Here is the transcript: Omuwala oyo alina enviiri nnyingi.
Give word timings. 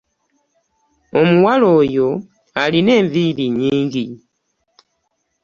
Omuwala 1.19 1.67
oyo 1.79 2.07
alina 2.61 2.91
enviiri 2.99 3.45
nnyingi. 3.49 4.05